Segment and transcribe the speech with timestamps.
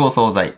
[0.00, 0.54] 食お惣菜。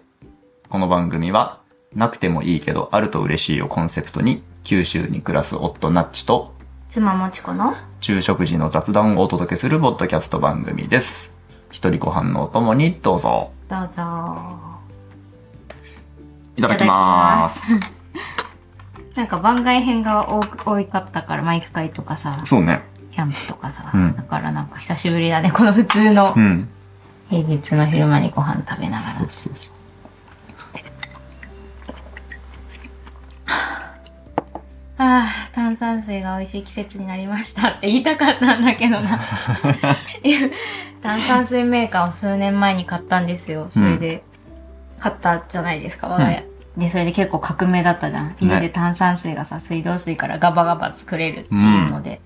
[0.68, 1.58] この番組は、
[1.96, 6.54] なくてもいいけど、あると嬉しいをコンセプトに、九州に暮らす夫ナッチと、
[6.88, 11.36] 妻もちこの昼食時の雑談をお届けするポッドキャスト番組です。
[11.72, 13.50] 一人ご飯のお供にどうぞ。
[13.68, 14.02] どうぞ
[16.56, 17.62] いただきます。
[19.16, 22.80] なんか番外編が多多かったからマイク会とかさそうね。
[23.10, 26.68] キャンプとかさ、うんだからなんか久しぶりだねこの普通のうん。
[27.32, 29.18] 平日の昼間にご飯食べながら。
[29.20, 29.74] そうそうそう。
[34.98, 39.18] ああ炭酸水が美味しい季節になりましたって言いたかったんだけどな。
[41.02, 43.68] 炭酸水メーカーを数年前に買ったんですよ。
[43.70, 44.22] それで
[44.98, 48.36] 買ったじゃないですか我が家、でそれで結構革命だったじゃん。
[48.40, 52.20] 家で炭酸水がさ水道水からガバガバ作れるっていうので、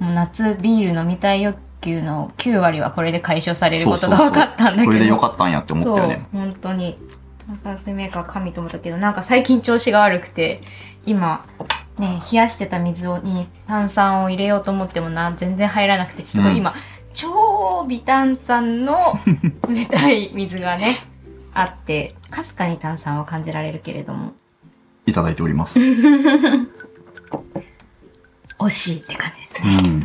[0.00, 6.26] もう夏ビール飲みたい欲求の9割はこれで解消されることが分かったんだけどこれでよかったんやって思ったよね。
[6.32, 6.98] 本当に。
[7.46, 10.60] 炭酸水メーカー神と思ったけど、なんか最近調子が悪くて、
[11.04, 11.46] 今、
[11.98, 16.74] ね、冷やしてた水をに炭酸を入れようと思ってもな、全然入らなくて、すごうんい今、
[17.12, 19.18] 超微炭酸の
[19.68, 20.96] 冷たい水がね、
[21.52, 24.32] あって、かすかに炭酸を感じられるけれども、
[25.06, 25.78] いただいております。
[28.58, 29.76] 惜しいって感じですうね。
[29.88, 30.04] ん。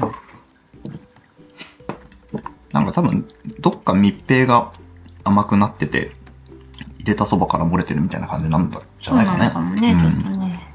[2.75, 3.25] なんか多分、
[3.59, 4.73] どっか密閉が
[5.23, 6.11] 甘くなってて、
[6.99, 9.37] 入れたそばから漏れてるみたいな感じなんだじゃないかね。
[9.37, 10.73] そうなのかもね、うんちょっとね。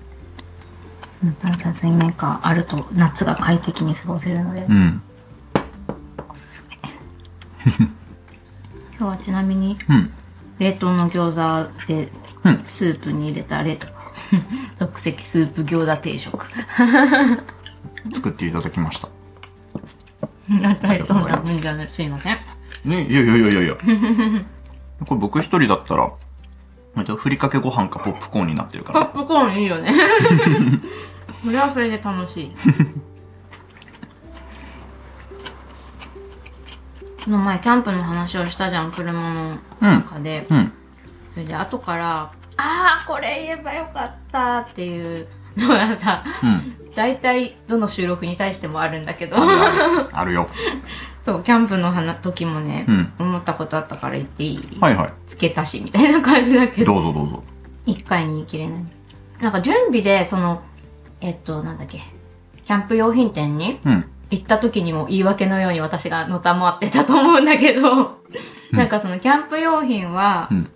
[1.23, 5.03] うん炭酸水メーカーあると夏が快適に過ごせるので、うん。
[6.31, 6.79] おすすめ。
[7.77, 7.91] 今
[8.99, 10.11] 日はちなみにうん。
[10.59, 12.11] 冷凍の餃子で
[12.45, 13.89] うんスープに入れた冷凍。
[14.77, 16.47] 即席スープ餃子定食。
[18.11, 19.11] 作っていただきました。
[20.59, 21.89] なったりそうな分じゃない。
[21.91, 22.39] すいません。
[22.85, 23.77] ね、いやいやいやいやいや。
[25.07, 26.11] これ僕一人だったら、
[27.17, 29.07] ふりかけご飯かポップコーンになってるから。
[29.07, 29.95] ポップコーンいいよね。
[31.45, 32.53] それはそれで楽しい。
[37.25, 40.47] この前キャンプの話をしたじゃん、車の中で。
[40.51, 40.73] うん。
[41.35, 46.80] それで後から、ああ、これ言えばよかったっていうのがさ、うん。
[46.95, 50.49] 大体どの収録に対してもあるんだけど、あるよ。
[51.23, 53.13] そう、キャンプの話時もね、うん。
[53.19, 55.13] 思ったことあったから言っていい、はいはい。
[55.27, 57.45] 付け足しみたいな感じだけど、どうぞどうぞ。
[57.87, 58.85] 一回に言い切れない。
[59.41, 60.63] なんか準備で、その、
[61.21, 62.03] えっと、なんだっけ、
[62.65, 64.05] キャンプ用品店にうん。
[64.31, 68.21] 行った時にも言い訳のように私がのたまってたと思うんだけど、
[68.71, 70.71] なんかそのキャンプ用品は、うん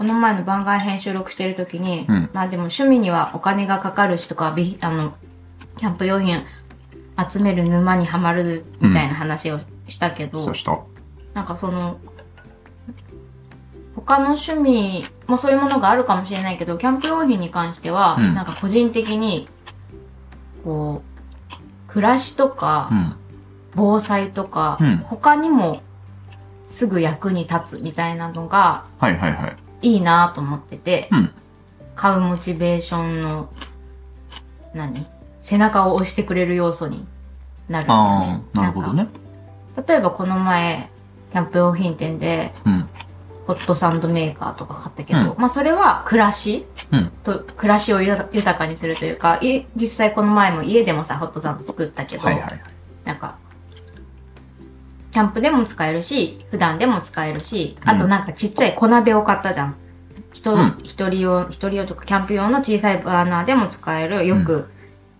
[0.00, 5.12] この前の番外編収録してる時に、うんまあでも趣味にはお金がかかるしとか、びあの、
[5.76, 6.42] キャンプ用品
[7.30, 10.80] 集める沼にはまるみたいな話をしたけど、そうした。
[11.34, 12.00] なんかその、
[13.94, 19.50] 他の趣味もそういうものがあるかもしれないけど、キャンプ用品に関しては、うんなんか個人的に、
[20.64, 21.02] こ
[21.50, 23.16] う、暮らしとか、うん。
[23.74, 25.82] 防災とか、うん他にも
[26.64, 29.56] すぐ役に立つみたいなのがはいはいはい。
[29.82, 31.30] いいなと思ってて、うん
[31.96, 33.50] 買うモチベーションの、
[34.72, 35.06] 何？
[35.42, 37.06] 背中を押してくれる要素に
[37.68, 38.42] なるんだよあね。
[38.54, 39.08] あ、なるほどね。
[39.86, 40.88] 例えばこの前、
[41.32, 42.88] キャンプ用品店で、うん。
[43.46, 46.66] ホットサンドメーカーとか買ったけど、うまあそれは暮らし？
[46.92, 52.50] うんと、暮らしをゆ豊かにするというか、い実際この前も家でもさ、ホットサンド作ったけど、はいはい。
[53.04, 53.36] なんか、
[55.12, 59.76] キャンプでも使えるし、普段でも使えるし、あとなんかちっちゃい小鍋を買ったじゃん。
[60.32, 64.70] 人、うん一人用、一人用とかキャンプ用の小さいバーナーでも使える、よく、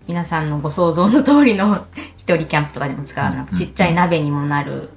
[0.06, 1.86] 皆さんのご想像の通りの
[2.18, 4.90] 一人キャンプとかでも使う、うんなんかちっちゃい鍋にもなる、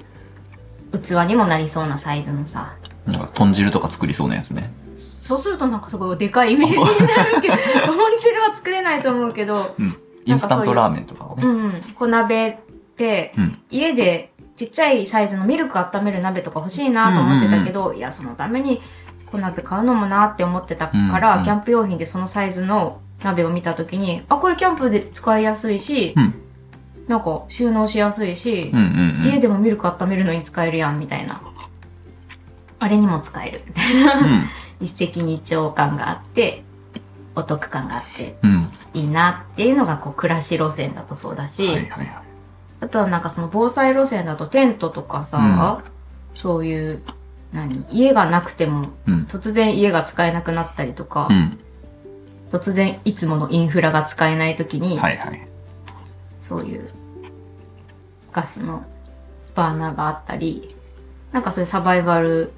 [0.92, 2.74] 器にもなりそうなサイズのさ、
[3.08, 4.72] なんか豚汁とか作りそうなやつね。
[4.96, 7.56] そうするとなんかすごいでかいイメージになるけど、
[7.92, 9.98] 豚汁は作れないと思うけど、うん。
[10.26, 11.44] インスタントラーメンとかをね。
[11.44, 12.58] うんうん、小鍋っ
[12.96, 13.60] て、うん。
[13.70, 14.33] 家で
[14.64, 18.82] ちっちゃいサイズのミルク温める鍋とか欲しいなと思ってたけど、いや、そのために
[19.32, 26.40] 小鍋買うのもなって思ってたから、うんうんキャンプ用品でそのサイズの鍋を見たときに、あ、これキャンプで使いやすいし、うん
[27.08, 29.34] なんか収納しやすいしうん、うんうん。
[29.34, 31.42] 家でもミルク温めるのに使えるやん、みたいな。
[32.80, 34.14] あれにも使える、みたいな。
[34.14, 34.50] うん。
[34.80, 36.64] 一石二鳥感があって、
[37.36, 38.72] お得感があって、うん。
[38.94, 42.23] いいなっていうのが、こう、暮らし路線だとそうだし、はいはいはい。
[42.84, 45.82] あとはなんかその防災路線だとテントとかさ、
[46.36, 47.02] そういう、
[47.54, 49.24] 何家がなくてもうん。
[49.30, 51.60] 突然家が使えなくなったりとか、うん。
[52.52, 55.46] 突然いつものインフラが使えない時に、はいはい。
[56.42, 56.90] そういう
[58.34, 58.84] ガスの
[59.56, 60.76] バーナーがあったり、
[61.32, 62.52] なんかそういうサバイバル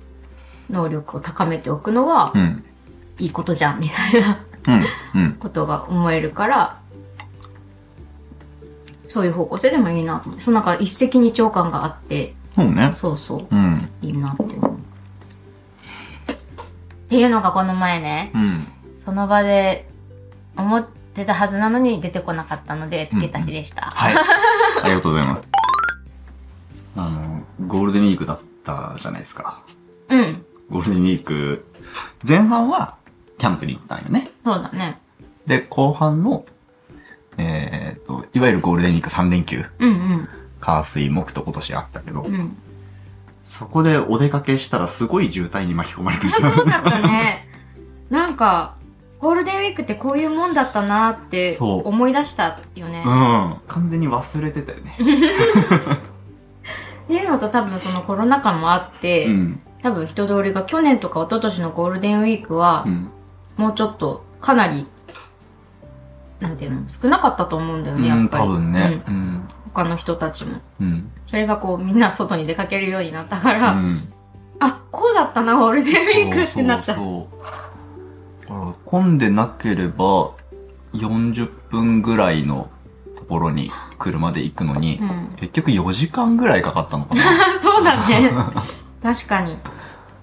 [0.71, 2.63] 能力を高めておくのはうん。
[3.19, 4.45] いいことじゃんみたいな
[5.13, 5.21] うん。
[5.21, 5.33] うん。
[5.33, 6.81] ことが思えるから
[9.15, 12.91] そういう方向性でもいいなと思ってそのなんか一石二鳥感があってそうね。
[12.93, 13.89] そうそううん。
[14.01, 14.71] いいなって思う
[16.31, 16.35] っ
[17.07, 18.67] ていうのがこの前ねうん。
[19.05, 19.87] その場で
[20.57, 24.15] 思ってたはずなのに出てこなかったのでつけた日でした、はい。
[24.83, 25.43] ありがとうございます。
[26.97, 29.61] あの、ゴールデンウィークだったじゃないですか。
[30.09, 31.65] うんゴールデンウィーク、
[32.27, 32.95] 前半は
[33.37, 34.27] キャンプに行ったんよね。
[34.43, 34.99] そうだね
[35.47, 36.45] で、後半の、
[37.37, 37.74] えー、と、
[38.35, 40.29] いわゆるゴールデンウィーク3連休、うん
[40.59, 42.57] 火水木と今年あったけど、うんうん
[43.45, 46.23] そこでお出かけしたらすごい渋滞に巻き込まれる。
[46.27, 47.47] あそうだったね
[48.09, 48.75] なんか
[49.19, 53.57] ゴールデンウィークってこういうもんだったなってそう思い出したよねうん。
[53.67, 54.97] 完全に忘れてたよね。
[57.05, 59.59] っていうのと多分そのコロナ禍もあって、うん。
[59.83, 63.11] 多分人通りが去年とか一昨年のゴールデンウィークはう、ん。
[63.57, 64.87] もうちょっとかなり、
[66.47, 68.43] なんていうの、少なかったと思うんだよね、やうん、っぱり。
[68.43, 69.03] 多分ね。
[69.07, 69.49] うんうん。
[69.73, 70.61] 他の人たちも。
[70.79, 71.11] うん。
[71.27, 74.13] それがこう、みんな外に出かけるようになったから、うん。
[74.59, 75.91] あ、こうだったな、ゴールデ
[76.23, 76.95] ンウィークってなった。
[76.95, 77.37] そう
[78.47, 80.31] そう混んでなければ、
[80.93, 82.69] 40分ぐらいの
[83.17, 85.35] ところに車で行くのに、うん。
[85.37, 87.21] 結局4時間ぐらいかかったのかな。
[87.59, 88.31] そうだね。
[89.03, 89.59] 確かに。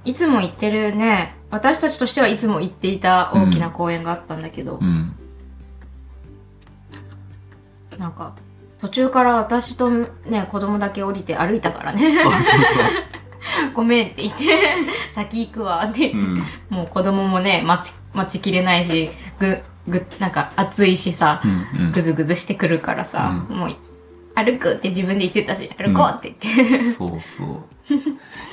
[0.04, 5.14] いつも行ってるね、私たちとしてはいつも行っていた大きな公園があったんだけど、うん。
[8.02, 8.34] なんか、
[8.80, 12.12] 途中から私とね、子供だけ降りて歩いたからね。
[13.74, 14.44] ごめんって言って、
[15.12, 16.16] 先行くわってう。
[16.16, 16.42] うん。
[16.68, 21.50] もう子供もね、待ち、待ちきれないし、ぐ、ぐ、なんか暑いしさう、ん。
[21.50, 23.76] うんぐずぐずしてくるからさ、うもう、
[24.34, 26.90] 歩くって自分で言ってたし、歩こうって言って。
[26.90, 27.46] そうそう。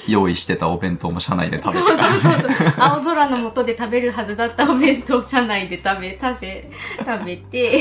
[0.07, 2.73] 用意してたお弁当も車内で食べてそうそうそうそう。
[2.77, 6.69] 青空の下で食べるはずだったお弁当を車内で食べ、させ、
[6.99, 7.79] 食べて。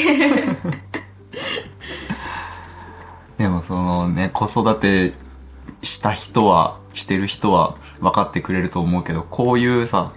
[3.39, 5.15] でもそのね、子育て
[5.83, 10.13] した人は、してる人は分かってくれると思うけど、こういうさ、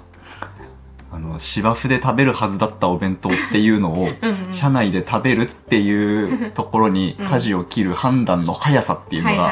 [1.12, 4.10] あの、芝生で食べるはずだったお弁当っていうのを、
[4.54, 9.52] 車内で食べるっていうところにうん舵を切る判断の速さっていうのが。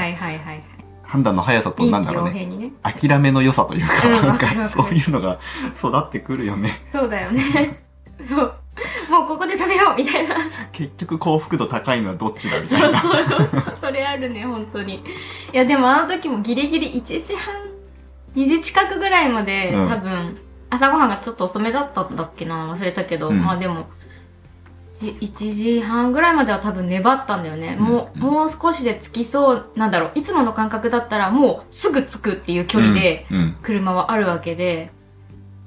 [1.03, 2.71] 判断の速さとなんだろうね、ね。
[2.83, 5.39] 諦めの良さというか、うんなんかそういうのが
[5.75, 6.85] 育ってくるよね。
[6.91, 7.83] そうだよね。
[8.23, 8.53] そう。
[9.09, 10.35] もうここで食べようみたいな。
[10.71, 13.01] 結局幸福度高いのはどっちだみたそういな。
[13.01, 13.49] そうそう。
[13.81, 14.95] それあるね、本当に。
[14.95, 15.01] い
[15.53, 17.55] や、でもあの時もギリギリ1時半、
[18.35, 20.37] 2時近くぐらいまで、うん多分、
[20.69, 23.87] 朝ごはんがちょっと遅めだったんだっけな、忘れたけど、うんまあでも、
[25.01, 27.75] 1時半ぐらいまでは多分粘ったんだよね。
[27.75, 33.25] もう、うんもう少しで着きそう、なんだろう、いつもの感覚だったらもうすぐ着くっていう距離で、
[33.63, 34.91] 車はあるわけで、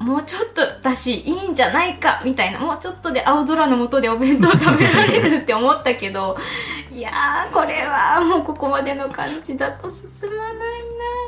[0.03, 6.37] もうちょっとだし、いいんじゃないか、みたいな、もうちょっとで青空の下でお弁当食べられるって思ったけど、
[6.91, 10.63] いやー、これはもうここまでの感じだと進まないな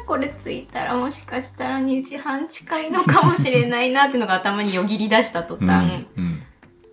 [0.07, 6.43] これ着いたらもしかしたら2時半近いのかもしれないなっていうのが頭によぎり出した途うん端、うん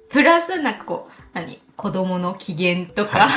[0.09, 3.29] プラスなんかこう、何子供の機嫌とか。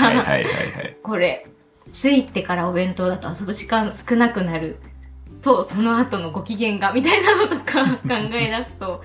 [1.05, 1.47] これ、
[1.93, 4.79] 着いてからお弁当だと遊ぶ時間少なくなる
[5.45, 9.03] と、その後のご機嫌が、みたいなのとか 考え出すと、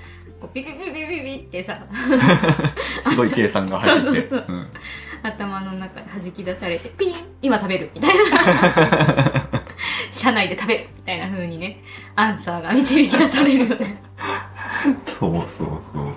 [0.53, 1.77] ピピピピピピってさ、
[3.03, 4.29] すごい計算が入って。
[5.21, 9.49] 頭の中で弾き出されて、ピン今食べるみたいな。
[10.11, 11.83] 車内で食べるみたいな風にね、
[12.15, 14.01] アンサーが導き出されるよね。
[15.05, 16.13] そうそうそう。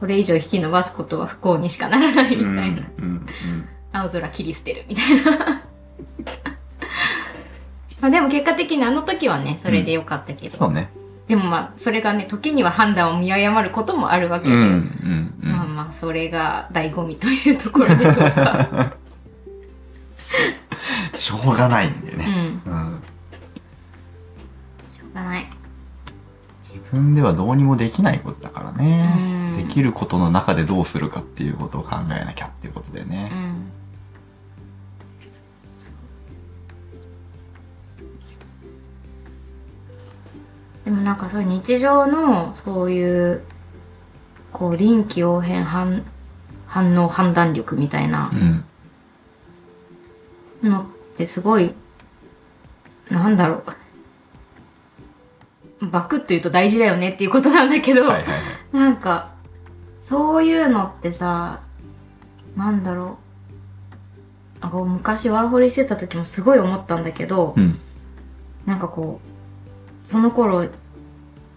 [0.00, 2.56] これ以上引き伸ばすことは不幸にしかならないみたいな。
[2.58, 5.62] うんうん青空切り捨てるみたいな。
[8.00, 10.56] まあでも結果的にあの時はね、それでよかったけど。
[10.56, 10.90] そうね。
[11.26, 14.54] でもまあ、それがね、時には判断を見誤ることもあるわけで。
[14.54, 15.52] うんうんうん。
[15.52, 18.92] まあまあ、それが醍醐味というところでしょうか。
[21.18, 22.26] しょうがないんだようね。
[22.26, 22.30] ん。
[22.30, 22.34] う
[22.70, 23.02] ん。
[24.90, 25.46] しょうがない。
[26.62, 29.54] 自分ではどうにもできないことだからうね。
[29.54, 29.56] ん。
[29.58, 33.24] できることの中でどうするかっていうことを考えなきゃっていうことだようね。
[33.28, 33.70] ん。
[40.88, 43.42] でもなんかそういう日常のそういう
[44.54, 46.02] こう臨機応変反
[46.66, 48.30] 反応判断力みたいな
[50.62, 50.70] うん。
[50.70, 50.86] のっ
[51.18, 51.74] てすごい
[53.10, 53.62] なんだろ
[55.82, 58.42] うバクッと言うと大事だよねっていうことなんだけど、はいはいはい。
[58.72, 59.32] なんか、
[60.02, 61.60] そういうのってさ、
[62.56, 63.18] なんだろ
[64.60, 64.64] う。
[64.66, 67.78] あこう昔ワーホリしてた時もすごい思ったんだけど、うん。
[68.66, 69.27] なんかこう、
[70.08, 70.70] その頃、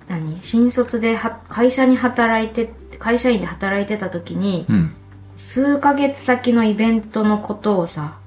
[0.09, 0.41] 何？
[0.41, 4.93] 新卒では会社に働いて、会社員で働いてた時に、うん。
[5.37, 8.17] 数ヶ月先のイベントのことをさ、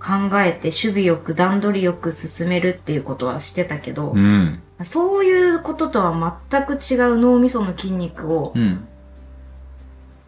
[0.00, 4.60] 考えて守備よく段取りよく進めるっていうことはしてたけど、うん。
[4.82, 8.84] そういうこととは全く違う脳みその筋肉をうん。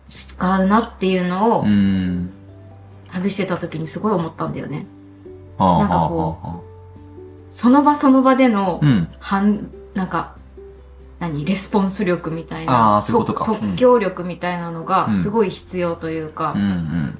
[0.09, 2.30] 使うなっていうのをうん。
[3.11, 4.87] 旅してた時にすごい思ったんだよね。
[5.59, 6.69] はあ、なんかはあ、こうはあ。
[7.50, 9.09] その場その場でのうん。
[9.19, 10.37] 反、なんか、
[11.19, 13.35] 何レスポンス力みたいあな、即
[13.76, 16.62] 興力みたいなのがうんすごい必要というか、うん。
[16.62, 17.19] うん。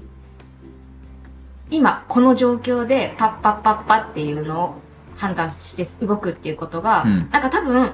[1.71, 4.75] 今この状況でパッパッパッパっていうのを
[5.17, 7.93] 判断して動くっていうことが、うんなんか多分、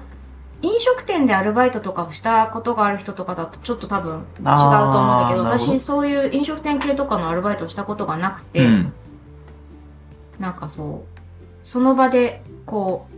[0.63, 8.93] 飲食店でアルバイトとかをしたことがある人とかだとちょっと多分違うと思うんだけど私そういう飲食店系とかのアルバイトをしたことがなくて、うん。
[10.39, 11.16] なんかそう、
[11.67, 13.09] その場でこ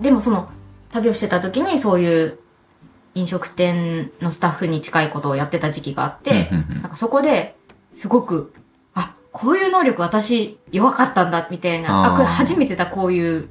[0.00, 0.48] う、でもその
[0.92, 2.38] 旅をしてた時にそういう
[3.16, 7.56] 飲食店のスタッフに近いことをやってた時期があって、うんうんなんかそこで
[7.96, 8.54] すごく、
[8.94, 13.48] あ、こういう能力私弱かったんだみたいな、あ初めてだこういう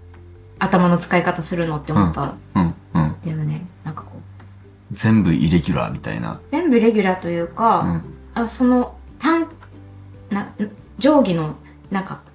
[0.60, 2.76] 頭の使い方するのって思ったんうん。
[2.94, 3.16] うん。
[3.26, 3.68] だよね。
[3.84, 6.40] なんかこう、全部イレギュラーみたいな。
[6.52, 8.04] 全部レギュラーといううか、ん。
[8.34, 9.50] あその単、
[10.30, 10.54] な、
[11.00, 11.56] 定規の、
[11.92, 12.27] なんか、何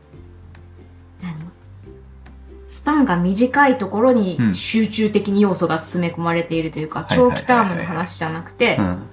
[2.73, 4.55] スパンが短いところにうん。
[4.55, 9.11] 集中的に要素が詰め込まれているというか、長期タームの話じゃなくてう、ん。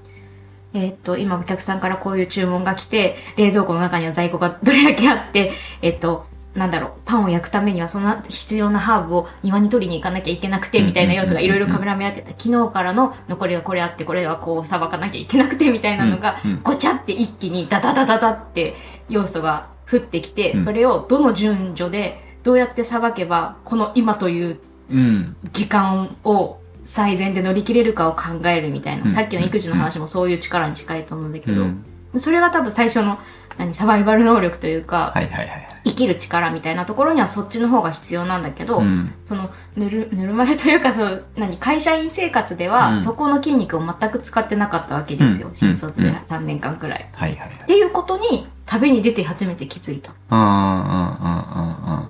[0.73, 5.51] えーっと、今お客さんからこういう注文が来て、冷蔵庫の中には在庫がどれだけあって、
[5.81, 6.25] えーっと、
[6.55, 12.29] なんだろう、パンを焼くためにはそんな必要なハーブを庭に取りに行かなきゃいけなくて、みたいな要素がいろいろカメラ目当てた。
[12.41, 16.61] 昨日からの残りがこれあって、これはこうさばかなきゃいけなくて、みたいなのが、うん。
[16.63, 18.75] ごちゃって一気にダダダダダって
[19.09, 20.63] 要素が降ってきて、うん。
[20.63, 24.59] それをどの順序でどうやってさばけば、この今という
[24.91, 25.35] うん。
[25.53, 31.85] 時間を最善で乗り切れるかを考えるみたいな、うんさっきの育児の話もそういう力に近いと思うんだけど、うん。
[32.17, 33.19] それが多分最初の
[33.57, 35.69] 何サバイバル能力というか、はいはいはい。
[35.85, 39.13] 生きる力みたいなところにはそっちの方が必要なんだけど、うん。
[39.27, 47.09] そのぬる ぬるま湯というかそう何会社員生活では、うんそこの筋肉を全く使ってなかったわけですよ、うん新卒でうん3年間くらい。
[47.13, 47.65] はいはいはいっ。
[47.65, 50.11] ていうことに旅に出て初めて気づいた。
[50.31, 52.09] うんうんうんうんうん。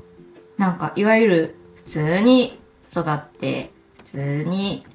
[0.59, 2.59] なんかいわゆる普通に
[2.91, 4.85] 育って普通に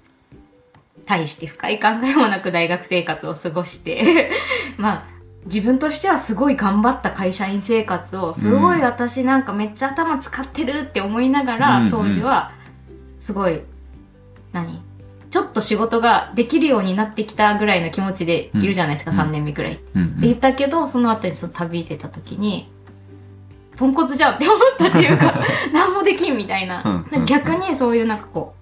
[1.06, 4.30] 大して深い考えもなく大学生活を過ごして
[4.76, 5.04] まあ
[5.47, 12.52] 自分としてはすごい頑張った会社員生活をすごい私なんかめっちゃ頭使ってるって思いながら、うん当時は
[13.21, 13.61] すごい
[14.52, 14.83] 何？
[15.30, 19.18] ちょっと仕事ができるようになってきたぐらいの気持ちでいるじゃないですか、うん。
[19.18, 19.80] 3年目くらい。
[19.94, 22.71] うんって言ったけど、その後にその旅行ってた時に、
[23.76, 25.40] ポンコツじゃんって思ったっていうか、
[25.73, 27.04] 何もできんみたいな。
[27.26, 28.54] 逆にそういうなんかこ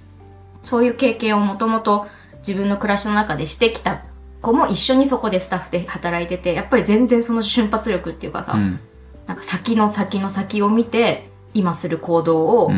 [0.64, 2.06] う、そういう経験をもともと
[2.46, 4.02] 自分の暮らしの中でしてきた
[4.40, 8.80] 子も一緒にそこでスタッフで働いてて、やっぱり全然その瞬発力っていうかさ、うん。
[9.26, 12.70] なんか先の先の先を見て、今する行動を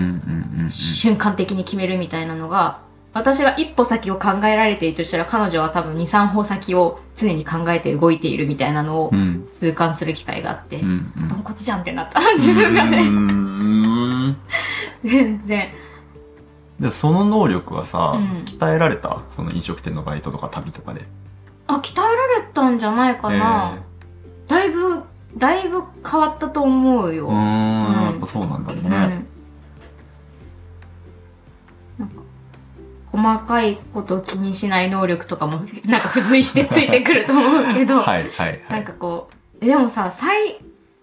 [0.68, 2.80] 瞬間的に決めるみたいなのが、
[3.14, 12.20] 私が一歩先を考えられているとしたら彼女は多分2、3歩先を常に考えて動いているみたいなのをうん痛感する機会があって、うんうんポンコツじゃんってなった。
[12.32, 13.08] 自分がね。
[13.08, 14.36] ん
[15.04, 15.68] 全然。
[16.80, 19.22] でその能力はさ、うん鍛えられた？
[19.30, 21.04] その飲食店のバイトとか旅とかで。
[21.68, 23.78] あ、鍛えられたんじゃないかな。
[24.48, 25.02] だいぶ、
[25.38, 27.28] だいぶ変わったと思うよ。
[27.28, 29.24] うんやっぱそうなんだね。
[33.24, 38.84] 細かいことを気にしない能力とかも、 なんか付随してついてくると思うけど、はいはいはなんい。
[38.84, 40.60] かこう、でもさ、最、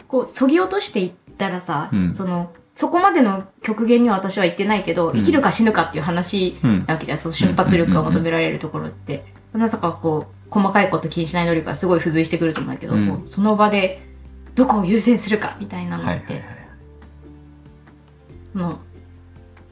[0.07, 2.15] こう、そぎ落としていったらさ、うん。
[2.15, 5.17] その、そこまでの極限には私は言ってないけど、うん。
[5.17, 6.85] 生きるか死ぬかっていう話うん。
[6.85, 9.25] なわけじゃん、その瞬発力が求められるところって。
[9.53, 13.21] まさかこう、細かいこと気にしない能力がすごい付随してくると思うんだけど、うん。
[13.25, 14.01] その場で
[14.53, 16.43] どこを優先するかみたいなのって、はいはいは
[18.55, 18.57] い。
[18.57, 18.77] もう、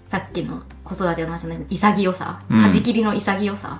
[0.08, 3.80] さっきの子育ての話じゃない潔さ、うん舵切りの潔さ、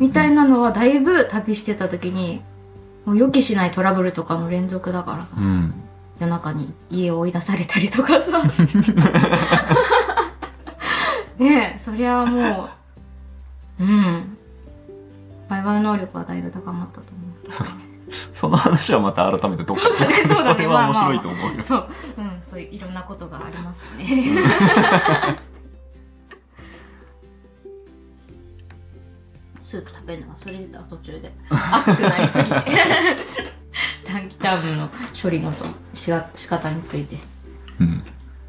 [0.00, 2.42] みたいなのはだいぶ旅してた時に、
[3.04, 5.74] もう予期しないトラブルとかの連続だからさ、うん。
[6.18, 8.42] 夜中に家を追い出されたりとかさ。
[11.38, 12.70] ねえ、そりゃも
[13.78, 14.36] う、うん。
[15.48, 17.26] バイバイ能力はだいぶ高まったと思
[18.32, 21.62] その話はまた改めてどっかでそうだね それは面白いと思うよう。。
[21.62, 24.06] そう、うん、そういういろんなことがありますね。
[29.66, 32.50] スープ食べるの忘れてた途中で熱くなりすぎて
[34.06, 34.88] 短期タームの
[35.20, 37.16] 処理のそうしが仕方について
[37.80, 38.04] うん。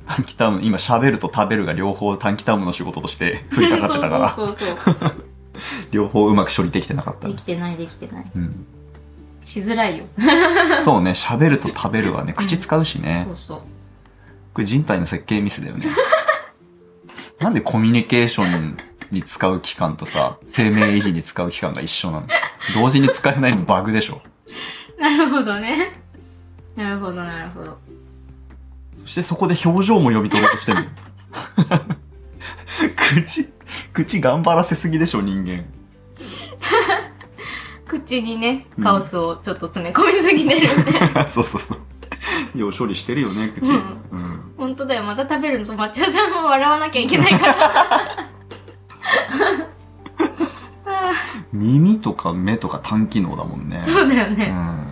[0.05, 4.77] 短期ターム、今喋ると食べるが両方短期タームの仕事として降りかかってたから、そうそう。
[5.89, 7.33] 両方うまく処理できてなかったで。
[7.33, 8.31] きてないできてない。
[8.35, 8.65] うん。
[9.43, 10.05] しづらいよ。
[10.85, 13.33] そうね、喋ると食べるはね、口使うしねそ。
[13.33, 13.61] うそう。
[14.53, 15.87] これ人体の設計ミスだよね。
[17.39, 18.77] なんでコミュニケーション
[19.11, 22.27] に使う期間とさ、生命維持に使う期間が一緒なの
[22.75, 24.21] 同時に使えないのバグでしょ。
[24.99, 25.99] なるほどね。
[26.75, 27.77] なるほど、なるほど。
[29.03, 30.87] そしてそこで表情も読み取ろうとしてるの。
[32.95, 33.49] 口、
[33.93, 35.65] 口頑張らせすぎでしょ、人間。
[37.87, 40.91] 口にねう、んカオスをちょっと詰め込みすぎてるんで。
[41.29, 41.77] そうそうそう。
[42.57, 43.71] よう処理してるよね、口。
[43.71, 43.75] う
[44.11, 44.53] うんん。
[44.57, 48.26] 本当だよ、また食べるの止まっちゃったもう笑わなきゃいけないから。
[51.53, 53.85] 耳とか目とか単機能だもんねー。
[53.85, 54.49] そうだようんね。。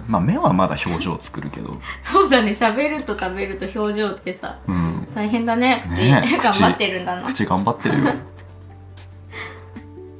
[0.07, 1.77] まあ目はまだ表情作るけど。
[2.01, 5.07] そうだね、喋ると食べると表情ってさ、うん。
[5.13, 5.91] 大変だね、口。
[5.91, 7.27] ね 頑張ってるんだな。
[7.27, 8.13] 口頑張ってるよ。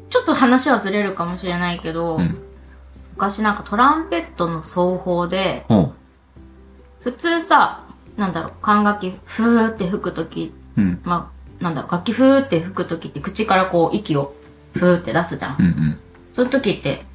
[0.09, 2.37] ちょっと話はずれるかもしれないけど、うん。
[3.11, 5.65] 昔なんかトランペットの奏法で。
[7.01, 7.83] 普通さ、
[8.17, 10.99] なんだろう、管楽器ふーって吹くとき、うん。
[11.03, 14.33] まあ、なんだろう、楽器ふーって吹くときって口からこう息を
[14.73, 15.55] ふーって出すじゃん。
[15.59, 15.99] うんうん。
[16.35, 17.05] その時って、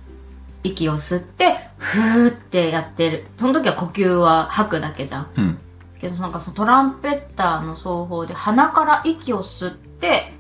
[0.65, 3.27] 息を吸って、ふーってやってる。
[3.37, 5.31] その時は呼吸は吐くだけじゃん。
[5.37, 5.59] うん。
[6.01, 10.33] けどなんかそのトランペッターの奏法で鼻から息を吸って、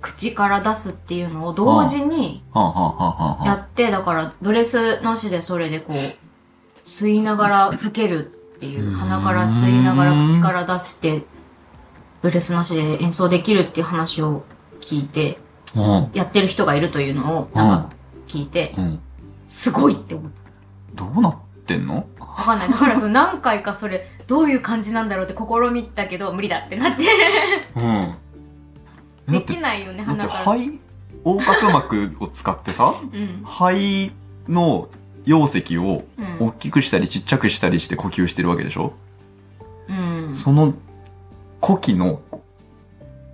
[0.00, 2.42] 口から出すっていうのを同時に
[3.44, 5.96] やって、だからブレスなしでそれでこう、
[6.84, 11.22] 吸いながら吹けるっていうう、ん鼻から吸いながら口から出して、
[12.20, 14.42] ブレスなしで演奏できるっていう話を
[14.80, 15.38] 聞いて、
[15.76, 16.08] あ。
[16.12, 17.94] やってる人がいるというのを、なんか
[18.34, 18.84] 聞いてう、ん。
[18.84, 19.00] うん。
[19.46, 20.32] すごいって思っ
[20.96, 21.04] た。
[21.04, 21.36] どうなっ
[21.66, 22.06] てんの？
[22.18, 22.68] わかんない。
[22.68, 27.04] だからその何回かそれ、どういう感じなんだろうって試みたけど、無理だってなって。
[27.76, 28.14] うん。
[29.26, 30.40] だでって、きないよね、だって鼻から。
[30.40, 30.80] 肺、
[31.24, 33.42] 横隔膜を使ってさ、うん。
[33.44, 34.12] 肺
[34.48, 34.88] の
[35.24, 38.92] 容積をうん大きくしたりちっちゃくしたりして呼吸してるわけでしょ、
[39.88, 40.34] うん。
[40.34, 40.74] その
[41.60, 42.20] 呼気の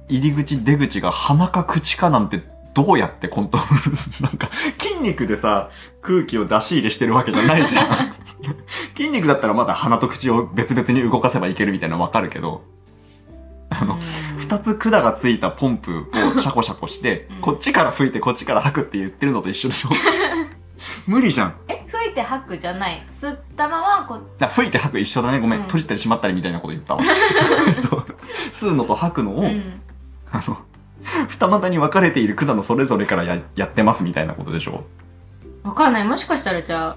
[0.09, 2.42] 入り口出口が鼻か口かなんて
[2.85, 4.27] どうやってコントロールする？
[4.27, 4.49] なんか
[4.81, 5.71] 筋肉でさ
[6.03, 8.14] 空気を出し入れしてるわけじゃないじゃん
[8.97, 12.62] 筋肉だったらまだ鼻と口を別々に動かせばいけるみたいなのわかるけど
[13.71, 14.01] あの、うん
[14.40, 19.90] 二つ管がついたポンプをシャコシャコして、うんこっちから吹いてこっちから吐くって言ってるのと一緒でしょ？
[21.07, 21.55] 無理じゃん。
[21.69, 23.07] え、吹いて吐くじゃない？
[23.09, 25.38] 吸ったまま、こう、あ吹いて吐く一緒だね。
[25.38, 25.61] ごめん。
[25.61, 27.03] うん閉じたり閉まったりみたいなこと言ったわ。
[27.05, 28.05] えっと
[28.59, 29.81] 吸うのと吐くのを、うん。
[30.33, 30.59] あの、
[31.26, 34.85] 二股に分かれている管のそれぞれからややってますみたいなことでしょ？
[35.62, 36.04] わかんない。
[36.04, 36.96] もしかしたらじゃあ、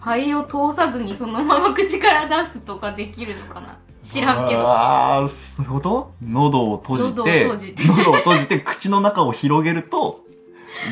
[0.00, 3.78] 肺を通さずにそのまま口から出すとかできるのかな？
[4.02, 4.60] 知らんけど。
[4.62, 6.12] ああ、そういうこと？
[6.22, 10.20] 喉を閉じ喉をて、閉じて喉を閉じて 口の中を広げると、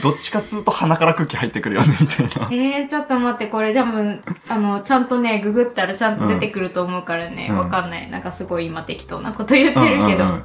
[0.02, 2.48] どっちかっつうと鼻から空気入ってくるよね、みたいな。
[2.50, 8.10] えー、ちょっと待って、これ多分、あの、ちゃんとね、ググったらちゃんと出てくると思うからね、うんわかんない。
[8.10, 10.24] なんかすごい今適当なこと言ってるけど。
[10.24, 10.44] うんうんうん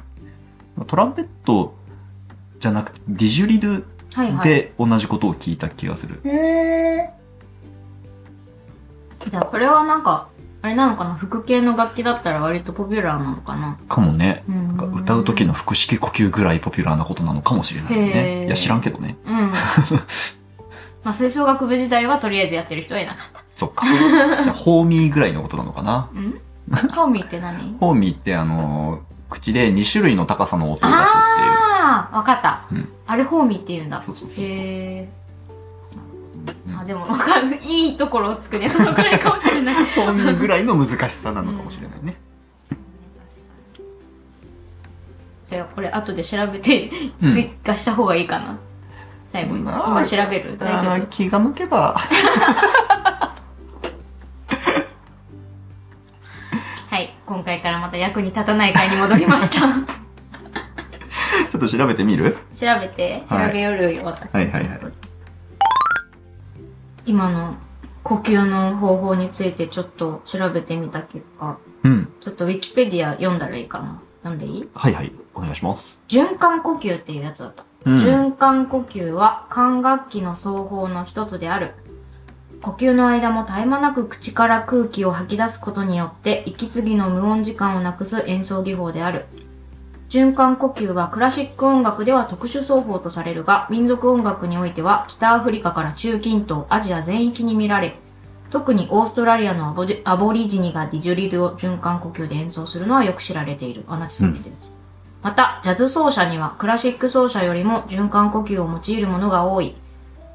[0.88, 1.72] トランペット
[2.64, 4.48] じゃなくて、ディジュリドゥはいはい。
[4.48, 6.20] で同じことを聞いた気がする。
[6.24, 10.28] へーじゃあ、これはなんか、
[10.62, 11.14] あれなのかな？
[11.14, 13.78] 副系の楽器だったら割とポピュラーなのかな？
[13.86, 14.44] かもね。
[14.48, 14.64] うん
[15.00, 18.12] 歌う時の腹式呼吸ぐらいポピュラーなことなのかもしれないへね。
[18.44, 19.16] ーいや、知らんけどね。
[19.26, 19.32] うん。
[21.02, 23.42] まあ、吹奏楽部時代はとりあえずやってる人はいなかった。
[23.56, 23.84] そっか。
[24.42, 26.08] じゃあ、ホーミーぐらいのことなのかな。
[26.14, 26.40] うん？
[26.94, 27.76] ホーミーって何？
[27.80, 31.04] ホーミーってあのー口で2種類の高さの音を出すっていう。
[31.06, 34.00] ああわかった、うんあれホーミーって言うんだ。
[34.00, 34.48] そうそうそうへ
[35.02, 35.08] え。
[36.66, 37.60] うんあ、でもわかんない。
[37.62, 38.70] いいところをつくね。
[38.70, 39.74] そのくらいかもしれない。
[39.74, 42.16] ホーミーぐらいの難しさなのかもしれないね。
[45.50, 46.90] じゃあこれ後で調べて
[47.22, 48.58] うん追加した方がいいかな。
[49.30, 49.62] 最後に。
[49.62, 50.56] まあ今調べる？
[50.58, 51.96] 大丈気が向けば。
[57.34, 59.66] 今回からまた役に立たない回に戻りました。
[61.50, 62.36] ちょっと調べてみる？
[62.54, 64.32] 調べて、調べよるよ、私。
[64.32, 64.80] はいはいはい
[67.04, 67.56] 今の
[68.04, 72.12] 呼吸の方法についてちょっと調べてみた結果、うん。
[72.20, 74.00] ちょっとウィキペディア読んだらいいかな。
[74.22, 74.68] 読んでいい？
[74.72, 75.12] はいはい。
[75.34, 76.00] お願いします。
[76.06, 77.64] 循環呼吸っていうやつだった。
[77.84, 77.96] うん。
[77.96, 81.74] 循環呼吸は管楽器の奏法の一つである。
[82.64, 89.26] 呼吸の間も絶え間なく口から空気を吐き出すことによって息継ぎの無音時間をなくす演奏技法である。
[90.08, 97.98] 循環呼吸はクラシック音楽では特殊奏法とされるが、民族音楽においては北アフリカから中近東、アジア全域に見られ、
[98.48, 103.84] 特にオーストラリアのアボジアボリジニがディジュリドを循環呼吸で演奏するのはよく知られている。
[103.88, 104.78] あ、ナチスの季節。
[105.20, 109.76] また、ジャズ奏者にはクラシック奏者よりも循環呼吸を用いるものが多い。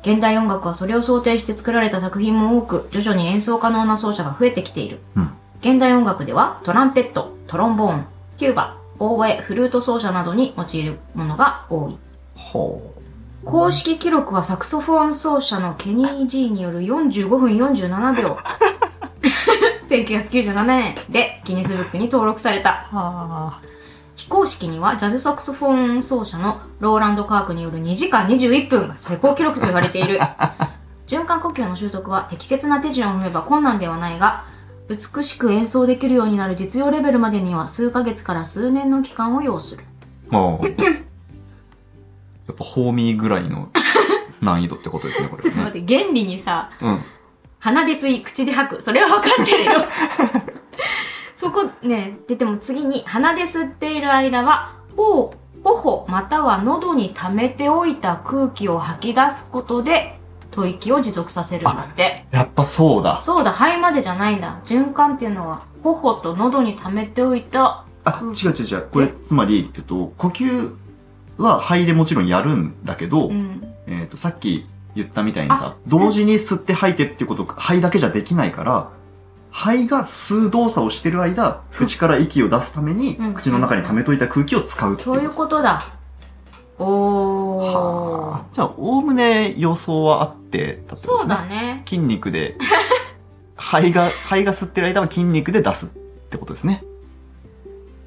[0.01, 4.99] 現代音楽はそれを想定して作られた作品も多く、徐々に演奏可能な奏者が増えてきている。
[5.15, 5.31] うん
[5.61, 8.05] 現代音楽ではトランペット、トロンボーン、
[8.37, 11.97] テューバ、オーボエ、フルート奏者などに用いるものが多い。
[12.33, 12.81] ほ
[13.43, 18.37] 公式記録はサクソフォン奏者のケニー・ジーによる45分47秒。
[19.89, 22.87] 1997年でギネスブックに登録された。
[22.91, 23.59] は
[24.19, 30.19] 非公式にはジャズサクソフォン奏者のローランド・カークによる2時間21分が最高記録と言われている。
[31.07, 34.43] 循環呼吸の習得は適切な手順を踏めば困難ではないが、
[34.89, 39.85] 美しく演奏できるようになる実用レベルまでには数ヶ月から数年の期間を要する。
[40.29, 43.69] もう、やっぱホーミーぐらいの
[44.41, 45.49] 難易度ってことですね、これ、ね。
[45.49, 46.99] ちょっと待って、原理にさ、うん。
[47.59, 48.81] 鼻で吸い、口で吐く。
[48.81, 49.71] それは分かってるよ。
[51.39, 60.19] そこね、で、でも次に、鼻で吸っている間は、頬、頬または喉に溜めておいた空気を吐き出すことで、
[60.53, 62.25] 吐息を持続させるんだって。
[62.31, 63.21] やっぱそうだ。
[63.21, 64.59] そうだ、肺までじゃないんだ。
[64.65, 68.87] 循環っていうのは、頬と喉に溜めておいた、あ、違う違う違う。
[68.91, 70.75] これ、つまり、えっと、呼吸
[71.37, 73.63] は肺でもちろんやるんだけど、うん。
[73.87, 78.89] えっと、さっき言ったみたいにさあ、同時に吸って吐いてっていうこと、肺だけじゃできないから、
[79.51, 85.83] 肺が吸う動作をしてる間、口から息を出すためにうん、口の中に溜めといた空気を使うっていうそういうことだ。
[86.77, 88.45] おーはあ。。
[88.53, 91.35] じゃあ、おおむね予想はあってたってことそうですね。
[91.35, 91.83] だね。
[91.85, 92.57] 筋肉で、
[93.57, 95.89] 肺が、肺が吸ってる間は筋肉で出すっ
[96.29, 96.83] てことですね。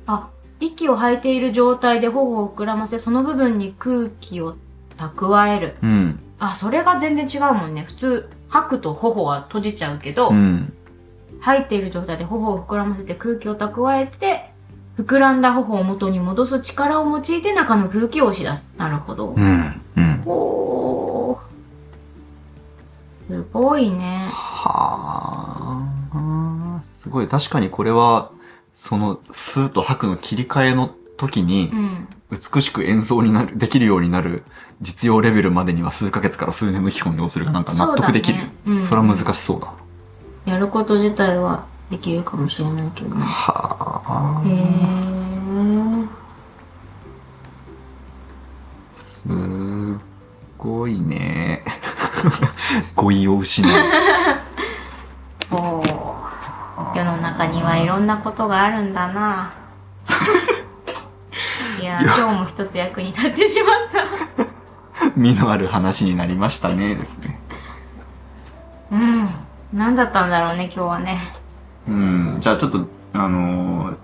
[0.06, 0.28] あ、
[0.60, 4.56] 息を吐いている状態で頬を膨らませ、その部分に空気を
[4.96, 5.76] 蓄える。
[5.82, 6.20] うん。
[6.38, 7.84] あ、それが全然違うもんね。
[7.86, 10.72] 普通、吐くと頬は閉じちゃうけど、うん。
[11.42, 14.52] 吐いている状態で頬を膨らませて空気を蓄えて、
[14.96, 18.74] 膨らんだ頬を元に戻す力を用いて中の空気を押し出す。
[18.76, 19.30] なるほど。
[19.30, 19.82] うん。
[19.96, 20.22] うん。
[20.24, 21.38] おー。
[23.28, 24.28] すごいね。
[24.32, 25.82] は
[26.14, 26.80] あ。
[27.02, 27.28] すごい。
[27.28, 28.30] 確かにこれは、
[28.76, 32.08] その、スーと吐くの切り替えの時にう、ん。
[32.30, 34.44] 美しく演奏になる、できるようになる
[34.80, 38.38] 実用レベルまでには数ヶ月から数年の期間を要するがなんか納得できる。
[38.64, 39.74] そねうん、それは難しそうだ。
[40.44, 43.24] やること自体はできるかもしれないけどね。
[43.24, 46.08] はへー。
[48.96, 49.98] す
[50.58, 51.64] ごいね。
[52.96, 53.72] 語彙を失う。
[55.50, 56.22] おー
[56.94, 59.52] 世の中にはいろんなことがあるんだな。
[61.80, 63.78] いや、いや今日も一つ役に立ってしまっ
[64.36, 65.12] た。
[65.16, 67.40] 身のある話になりましたね、ですね。
[68.90, 69.30] うん。
[69.72, 71.34] 何だったんだろうね、今日はね。
[71.88, 72.36] うん。
[72.40, 73.96] じゃあちょっと、あのー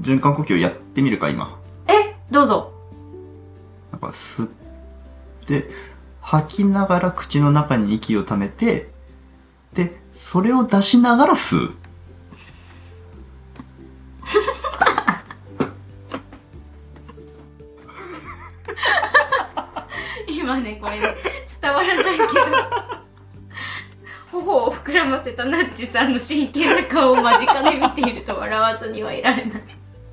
[0.00, 1.58] 循環呼吸やってみるか、今。
[1.88, 2.72] え、どうぞ。
[3.90, 4.48] なんか吸っ
[5.46, 5.68] て、
[6.20, 8.92] 吐きながら口の中に息を溜めて、
[9.74, 11.74] で、それを出しながら吸う。
[20.28, 21.14] 今ね、これ、伝
[25.28, 29.62] せたナッチさんの真剣な顔を間近で見ていると笑わずにはいられない。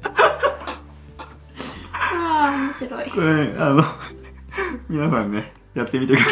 [1.93, 3.11] ああ、面白い。
[3.11, 3.83] これ、あの、
[4.89, 6.31] 皆さんね、やってみてくださ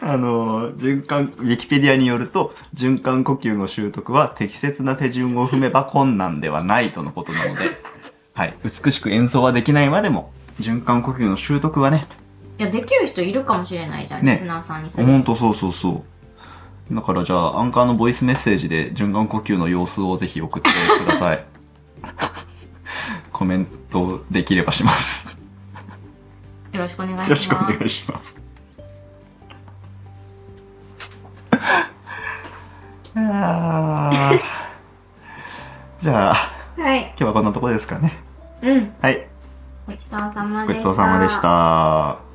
[0.10, 7.78] あの、循環、ウィキペディアによると、循環呼吸の習得は適切な手順を踏めば困難ではないとのことなので、
[8.32, 8.56] はい。
[8.64, 12.06] 美しく演奏はできないまでも、循環呼吸の習得はね、
[12.58, 15.04] いや、できる人いるかもしれないじゃん、ねリスナーさんにそれ。
[15.04, 16.02] ほんとそうそうそう。
[16.90, 20.70] だからじゃあ、アンカーのボイスメッセージで循環呼吸の様子をぜひ送って
[21.04, 21.44] ください。
[23.32, 25.28] コメントできればします。
[26.72, 27.28] よろしくお願いします。
[27.28, 28.38] よろしくお願いします。
[36.00, 36.34] じゃあ、
[36.80, 37.00] はい。
[37.00, 38.18] 今日はこんなところですかね。
[38.62, 38.94] うん。
[39.00, 39.26] はい。
[39.86, 40.88] ごちそうさまごちでした。
[40.88, 42.27] そうさまでした。